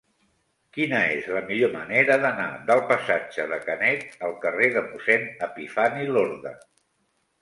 [0.75, 6.13] Quina és la millor manera d'anar del passatge de Canet al carrer de Mossèn Epifani
[6.17, 6.57] Lorda?